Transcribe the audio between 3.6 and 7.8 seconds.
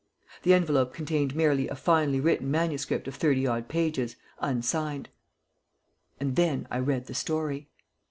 pages, unsigned. And then I read the story.